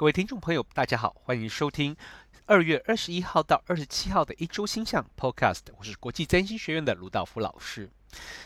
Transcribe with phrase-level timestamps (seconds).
[0.00, 1.94] 各位听众朋友，大家好，欢迎收听
[2.46, 5.60] 二月二十一号到二十七号的一周星象 Podcast。
[5.76, 7.90] 我是国际占星学院的卢道夫老师。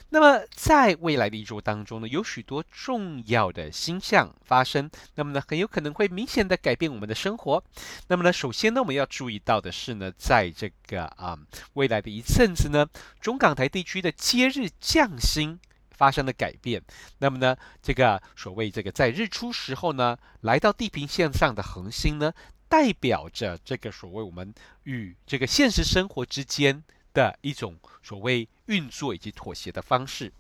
[0.08, 7.62] 那么，在未来的一周当中呢，有许多重要的星象发生，那么呢，很有可能会明显的改变我们的生活。
[8.08, 11.38] 那么呢，首先呢，我们要注意到的是呢，在这个啊
[11.74, 12.84] 未来的一阵子呢，
[13.20, 15.60] 中港台地区的接日降星。
[15.96, 16.82] 发生了改变，
[17.18, 22.32] 那么呢，这个所谓这个在日出时候呢，来到地平线上的恒星呢，
[22.68, 30.32] 代表着这个所谓我们与这个现实生活之间的一种所谓运作以及妥协的方式。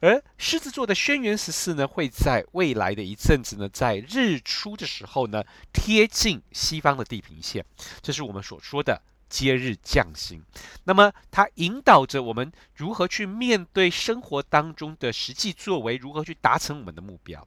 [0.00, 7.64] 而狮子座的轩辕十四呢，会在未来的一阵子呢，在日出的时候呢，贴近西方的地平线，
[8.02, 9.00] 这是我们所说的。
[9.28, 10.40] 接日降星，
[10.84, 17.46] 那么它引导着我们如何去面对生活当中的实际作为，如何去达成我们的目标。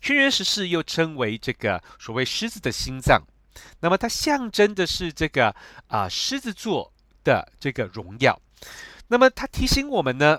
[0.00, 3.22] 轩辕十四又称为这个所谓狮子的心脏，
[3.80, 5.54] 那么它象征的是这个
[5.88, 6.92] 啊狮子座
[7.24, 8.40] 的这个荣耀。
[9.08, 10.38] 那么它提醒我们呢，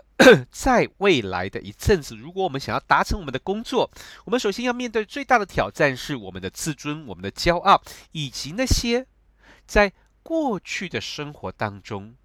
[0.51, 3.89] 在未来的一阵子，如果我们想要达成我们的工作，
[4.25, 7.81] 我们首先要面对最大的挑战是我们的自尊、我们的骄傲，
[8.13, 9.05] 以及那些。
[9.67, 9.91] 在
[10.23, 12.15] 过去的生活当中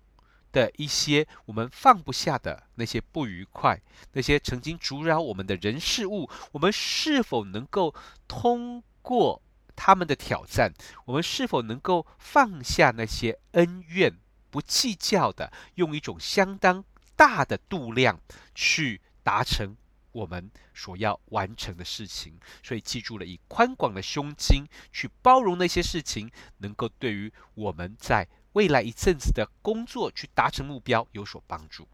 [0.53, 3.81] 的一些我们放不下的那些不愉快，
[4.13, 7.95] 那些曾经阻扰我们的人事物，我们是否能够
[8.29, 9.43] 通过
[9.75, 10.73] 他们的挑战？
[11.07, 14.15] 我们是否能够放下那些恩怨，
[14.51, 16.85] 不计较的，用一种相当
[17.17, 18.21] 大的度量
[18.55, 19.77] 去达成？
[20.13, 31.89] 我们所要完成的事情，所以记住了，以宽广的胸襟去包容那些事情，能够对于我们在未来一阵子的工作去达成目标有所帮助。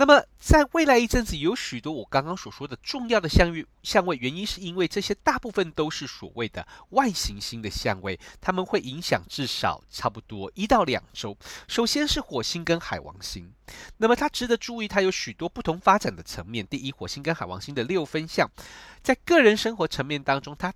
[0.00, 11.36] 那么，在未来一阵子，有许多我刚刚所说的重要的相遇相位，原因是因为这些大部分都是所谓的外行星的相位，它们会影响至少差不多一到两周。
[11.68, 13.52] 首先是火星跟海王星，
[13.98, 16.66] 那么它值得注意，它有许多不同发展的层面。
[16.66, 18.50] 第一，火星跟海王星的六分相，
[19.02, 20.72] 在个人生活层面当中，它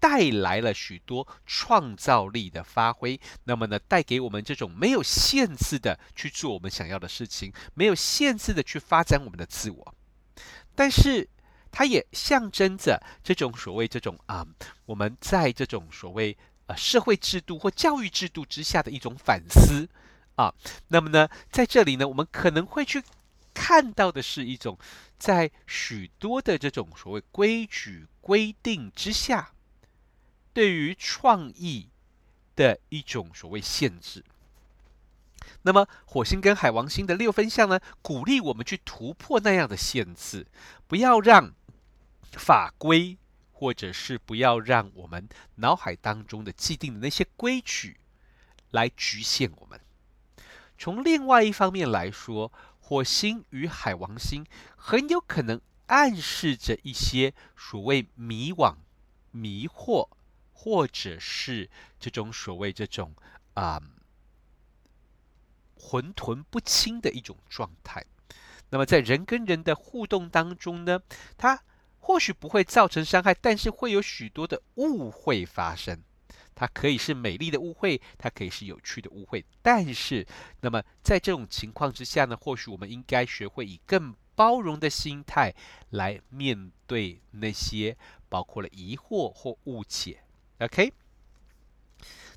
[0.00, 9.94] 带来了许多创造力的发挥，那么呢，带给我们这种没有限制的去做我们想要的事情，没有限制的去发展我们的自我。
[10.74, 11.28] 但是，
[11.72, 14.46] 它也象征着这种所谓这种啊，
[14.86, 16.36] 我们在这种所谓
[16.66, 19.88] 呃社会制度或教育制度之下的一种反思
[20.36, 20.54] 啊。
[20.88, 23.02] 那么呢，在这里呢，我们可能会去
[23.52, 24.78] 看到的是一种
[25.18, 29.50] 在许多的这种所谓规矩规定之下。
[30.52, 31.88] 对于创意
[32.56, 34.24] 的一种所谓限制，
[35.62, 40.46] 那么火星跟海王星的六分相呢，鼓励我们去突破那样的限制，
[40.86, 41.52] 不要让
[42.32, 43.16] 法规，
[43.52, 47.98] 或者是不要让我们脑海当中的既定的那些规矩
[48.70, 49.80] 来局限我们。
[50.76, 58.76] 从另外一方面来说，火星与海王星很有可能暗示着一些所谓迷惘、
[59.30, 60.08] 迷惑。
[60.60, 61.70] 或者是
[62.00, 63.14] 这种所谓这种
[63.54, 63.92] 啊、嗯、
[65.76, 68.04] 混沌不清的一种状态，
[68.70, 71.00] 那么在人跟人的互动当中呢，
[71.36, 71.62] 它
[72.00, 76.02] 或许不会造成伤害，但是会有许多的误会发生。
[76.56, 80.26] 它可以是美丽的误会，它可以是有趣的误会，但是
[80.60, 85.54] 那么在这种情况之下呢，或许我们应该学会以更包容的心态
[85.90, 87.96] 来面对那些
[88.28, 90.24] 包括了疑惑或误解。
[90.60, 90.92] OK，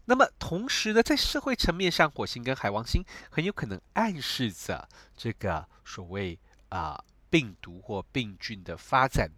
[0.05, 4.87] 那么同时呢，在社会层面上，火星跟海王星很有可能暗示着
[5.17, 6.37] 这个所谓
[6.69, 9.31] 啊、病毒或病菌的发展，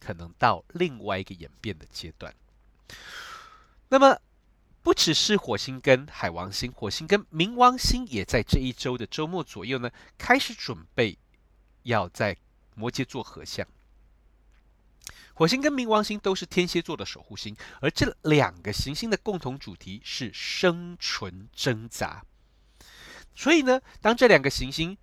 [0.00, 2.34] 可能到另外一个演变的阶段。
[3.90, 4.18] 那么
[4.82, 11.18] 不只是火星跟海王星，火星跟冥王星也在这一周的周末左右呢，开始准备
[11.82, 12.36] 要在
[12.74, 13.66] 摩羯座合相。
[15.34, 22.24] 火星跟冥王星都是天蝎座的守护星，而这两个行星的共同主题是生存挣扎。
[23.34, 24.96] 所以呢，当这两个行星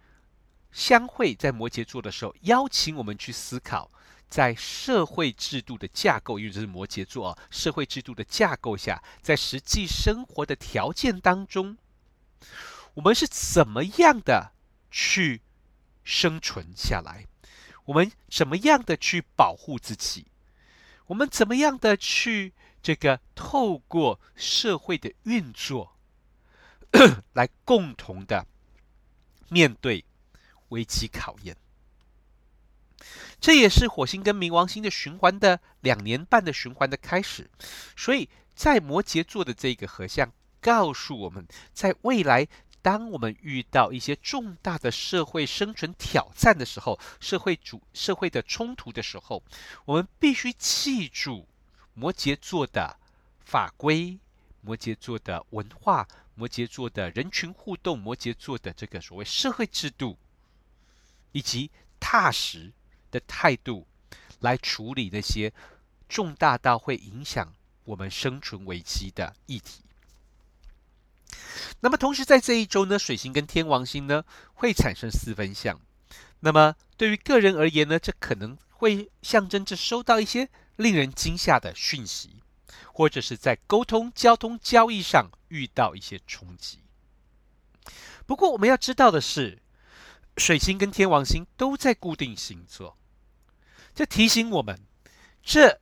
[0.71, 3.91] 相会在摩羯座的时候，邀请我们去思考，
[4.29, 11.77] 在社会制度的架构，因为这是摩羯座啊，社会制度的架构下，在实际生活的条件当中，
[12.93, 14.53] 我们是怎么样的
[14.89, 15.41] 去
[16.05, 17.27] 生存下来？
[17.85, 20.25] 我们怎么样的去保护自己？
[21.07, 25.97] 我们怎么样的去这个透过社会的运作，
[27.33, 28.45] 来共同的
[29.49, 30.05] 面对
[30.69, 31.57] 危机考验？
[33.41, 37.49] 这也是火星跟冥王星的循环的两年半的循环的开始。
[37.97, 40.31] 所以在摩羯座的这个合相，
[40.61, 42.47] 告诉我们在未来，
[42.81, 49.43] 当我们遇到一些重大的社会生存挑战的时候，社会主社会的冲突的时候，
[49.85, 51.47] 我们必须记住
[51.93, 52.97] 摩羯座的
[53.39, 54.17] 法规、
[54.61, 60.17] 摩羯座的文化、摩羯座的人群互动、摩羯座的这个所谓社会制度，
[61.33, 61.69] 以及
[61.99, 62.71] 踏实
[63.11, 63.85] 的态度
[64.39, 65.53] 来处理那些
[66.09, 69.83] 重大到会影响我们生存危机的议题。
[71.81, 74.23] 那么，同时在这一周呢，水星跟天王星呢
[74.53, 75.79] 会产生四分相。
[76.41, 82.43] 那么，对于个人而言呢，这可能会象征着收到一些令人惊吓的讯息，
[82.93, 86.79] 或者是在沟通、交通、交易上遇到一些冲击。
[88.27, 89.59] 不过，我们要知道的是，
[90.37, 92.95] 水星跟天王星都在固定星座，
[93.95, 94.79] 这提醒我们，
[95.43, 95.79] 这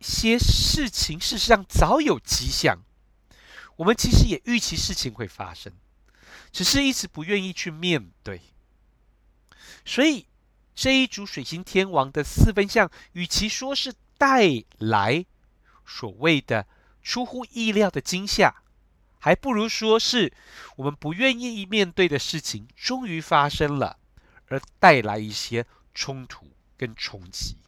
[0.00, 2.85] 些事情事实上早有迹象。
[3.76, 5.72] 我们其实也预期事情会发生，
[6.50, 8.40] 只是一直不愿意去面对。
[9.84, 10.26] 所以
[10.74, 15.24] 这一组水星天王的四分相，与其说是带来
[15.84, 16.66] 所谓的
[17.02, 18.62] 出乎意料的惊吓，
[19.18, 20.32] 还不如说是
[20.76, 23.98] 我们不愿意面对的事情终于发生了，
[24.48, 27.58] 而带来一些冲突跟冲击。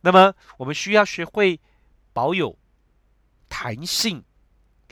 [0.00, 1.60] 那么我们需要学会
[2.12, 2.58] 保有
[3.48, 4.24] 弹性。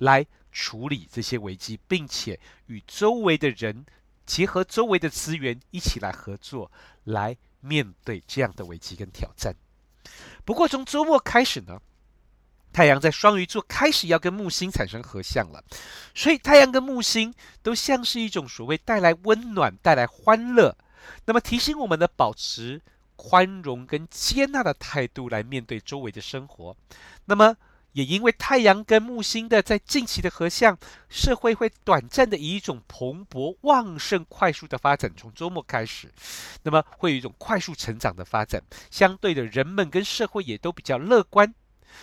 [0.02, 3.86] 来处理这些危机，并且与周围的人
[4.26, 6.70] 结合周围的资源，一起来合作，
[7.04, 9.54] 来面对这样的危机跟挑战。
[10.44, 11.80] 不过从周末开始呢，
[12.72, 15.62] 太阳在双鱼座开始要跟木星产生合相了，
[16.14, 17.32] 所以太阳跟木星
[17.62, 20.76] 都像是一种所谓带来温暖、带来欢乐，
[21.26, 22.82] 那么提醒我们的保持
[23.14, 26.76] 宽容跟接纳的态度来面对周围的生活。
[27.26, 27.56] 那么。
[27.92, 30.78] 也因为太阳跟木星的在近期的合相，
[31.08, 36.10] 社会会短暂的以一种蓬勃、旺盛、快速的发展，从周末开始，
[36.62, 38.62] 那么会有一种快速成长的发展。
[38.90, 41.54] 相对的，人们跟社会也都比较乐观，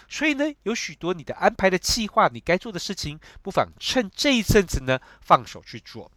[0.08, 6.12] 所以呢，有许多你的安排的计划，你该做的事情，不妨趁这一阵子呢，放手去做。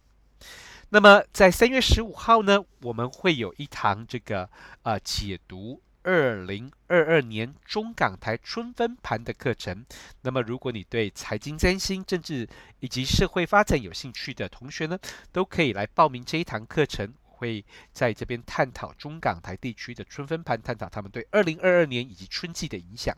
[0.89, 4.47] 那么在三月十五号呢，我们会有一堂这个
[4.83, 5.81] 呃解读。
[6.03, 9.85] 二零二二年中港台春分盘的课程。
[10.21, 12.47] 那么，如果你对财经、占星、政治
[12.79, 14.99] 以及社会发展有兴趣的同学呢，
[15.31, 17.13] 都可以来报名这一堂课程。
[17.35, 23.13] 会在这边探讨中港台地区的春分盘，探讨他们对二零二二年以及春季的影响。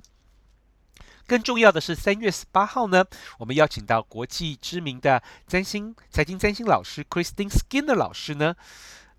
[1.27, 3.05] 更重要的是，三月十八号呢，
[3.37, 8.55] 我们邀请到国际知名的占星、财经占星老师 Christine Skinner 老师呢，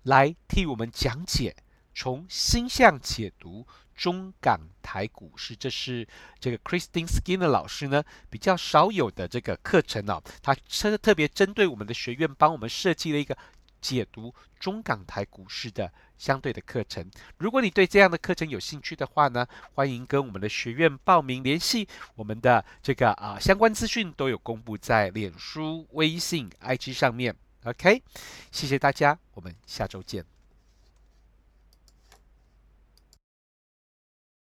[0.03, 1.55] 来替我们讲解。
[1.99, 3.65] 从星象解读
[3.95, 6.07] 中港台股市，这是
[6.39, 10.21] 这个 Christine Skinner 老师呢比较少有的这个课程哦。
[10.43, 13.35] 他特特别针对我们的学院，帮我们设计了一个
[13.81, 17.03] 解读中港台股市的相对的课程。
[17.39, 21.87] 如果你对这样的课程有兴趣的话呢，欢迎跟我们的学院报名联系。
[22.13, 27.35] 我们的这个啊相关资讯都有公布在脸书、微信、IG 上面。
[27.63, 28.03] OK，
[28.51, 30.36] 谢谢大家，我们下周见。